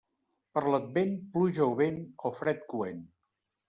[0.57, 2.03] Per l'Advent, pluja o vent
[2.33, 3.09] o fred coent.